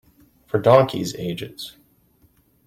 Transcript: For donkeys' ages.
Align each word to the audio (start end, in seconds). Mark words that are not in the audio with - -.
For 0.47 0.57
donkeys' 0.59 1.13
ages. 1.13 1.77